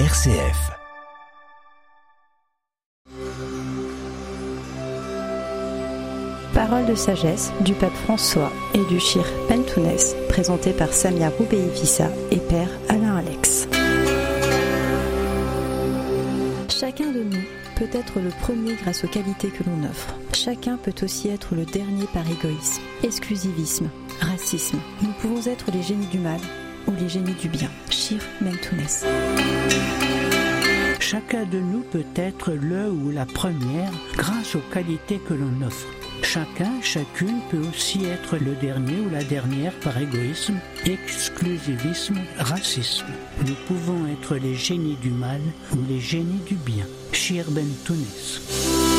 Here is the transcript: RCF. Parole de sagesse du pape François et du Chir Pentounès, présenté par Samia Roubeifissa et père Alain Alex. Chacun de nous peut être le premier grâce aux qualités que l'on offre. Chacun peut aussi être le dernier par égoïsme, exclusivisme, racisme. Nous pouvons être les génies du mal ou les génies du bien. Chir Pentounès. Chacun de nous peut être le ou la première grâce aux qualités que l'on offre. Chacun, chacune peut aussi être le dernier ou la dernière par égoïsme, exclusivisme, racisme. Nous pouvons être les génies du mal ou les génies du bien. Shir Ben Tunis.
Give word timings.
RCF. 0.00 0.72
Parole 6.52 6.86
de 6.86 6.96
sagesse 6.96 7.52
du 7.60 7.74
pape 7.74 7.94
François 8.02 8.50
et 8.74 8.84
du 8.86 8.98
Chir 8.98 9.22
Pentounès, 9.46 10.16
présenté 10.28 10.72
par 10.72 10.92
Samia 10.92 11.28
Roubeifissa 11.28 12.08
et 12.32 12.38
père 12.38 12.68
Alain 12.88 13.18
Alex. 13.18 13.68
Chacun 16.68 17.12
de 17.12 17.22
nous 17.22 17.44
peut 17.76 17.96
être 17.96 18.18
le 18.18 18.30
premier 18.30 18.74
grâce 18.74 19.04
aux 19.04 19.08
qualités 19.08 19.50
que 19.50 19.62
l'on 19.62 19.88
offre. 19.88 20.12
Chacun 20.32 20.76
peut 20.76 21.04
aussi 21.04 21.28
être 21.28 21.54
le 21.54 21.64
dernier 21.66 22.06
par 22.12 22.28
égoïsme, 22.28 22.82
exclusivisme, 23.04 23.88
racisme. 24.20 24.80
Nous 25.02 25.12
pouvons 25.20 25.48
être 25.48 25.70
les 25.72 25.82
génies 25.82 26.08
du 26.08 26.18
mal 26.18 26.40
ou 26.86 26.92
les 26.98 27.08
génies 27.08 27.34
du 27.34 27.48
bien. 27.48 27.70
Chir 27.90 28.18
Pentounès. 28.38 29.04
Chacun 31.00 31.44
de 31.44 31.58
nous 31.58 31.82
peut 31.82 32.06
être 32.16 32.52
le 32.52 32.90
ou 32.90 33.10
la 33.10 33.26
première 33.26 33.92
grâce 34.16 34.54
aux 34.54 34.72
qualités 34.72 35.18
que 35.18 35.34
l'on 35.34 35.66
offre. 35.66 35.86
Chacun, 36.22 36.80
chacune 36.80 37.40
peut 37.50 37.60
aussi 37.68 38.06
être 38.06 38.38
le 38.38 38.54
dernier 38.54 39.00
ou 39.00 39.10
la 39.10 39.22
dernière 39.22 39.74
par 39.80 39.96
égoïsme, 39.98 40.58
exclusivisme, 40.86 42.18
racisme. 42.38 43.06
Nous 43.46 43.54
pouvons 43.66 44.06
être 44.06 44.36
les 44.36 44.54
génies 44.54 44.96
du 44.96 45.10
mal 45.10 45.40
ou 45.72 45.78
les 45.86 46.00
génies 46.00 46.42
du 46.46 46.54
bien. 46.54 46.86
Shir 47.12 47.44
Ben 47.50 47.68
Tunis. 47.84 48.93